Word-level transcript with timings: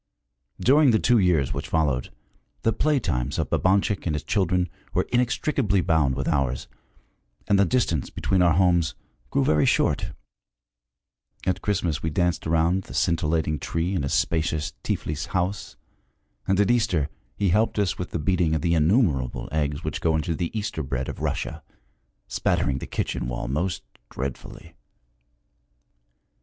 During 0.59 0.89
the 0.89 0.97
two 0.99 1.19
years 1.19 1.53
which 1.53 1.67
followed, 1.67 2.11
the 2.63 2.73
play 2.73 2.99
times 2.99 3.37
of 3.37 3.51
Babanchik 3.51 4.07
and 4.07 4.15
his 4.15 4.23
children 4.23 4.67
were 4.95 5.07
inextricably 5.11 5.79
bound 5.81 6.15
with 6.15 6.27
ours, 6.27 6.67
and 7.47 7.59
the 7.59 7.65
distance 7.65 8.09
between 8.09 8.41
our 8.41 8.53
homes 8.55 8.95
grew 9.29 9.45
very 9.45 9.67
short. 9.67 10.13
At 11.45 11.61
Christmas 11.61 12.01
we 12.01 12.09
danced 12.09 12.47
around 12.47 12.85
the 12.85 12.95
scintillating 12.95 13.59
tree 13.59 13.93
in 13.93 14.01
his 14.01 14.15
spacious 14.15 14.73
Tiflis 14.83 15.27
house, 15.37 15.75
and 16.47 16.59
at 16.59 16.71
Easter 16.71 17.07
he 17.35 17.49
helped 17.49 17.77
us 17.77 17.99
with 17.99 18.09
the 18.09 18.17
beating 18.17 18.55
of 18.55 18.63
the 18.63 18.73
innumerable 18.73 19.49
eggs 19.51 19.83
which 19.83 20.01
go 20.01 20.15
into 20.15 20.33
the 20.33 20.49
Easter 20.57 20.81
bread 20.81 21.09
of 21.09 21.19
Russia, 21.19 21.61
spattering 22.27 22.79
the 22.79 22.87
kitchen 22.87 23.27
wall 23.27 23.47
most 23.47 23.83
dreadfully. 24.09 24.73